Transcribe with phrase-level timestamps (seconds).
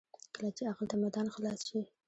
[0.35, 1.79] کله چې عقل ته میدان خلاص شي.